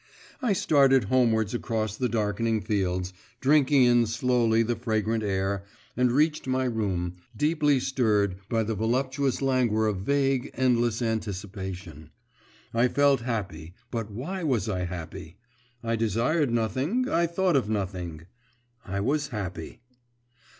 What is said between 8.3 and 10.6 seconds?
by the voluptuous languor of vague,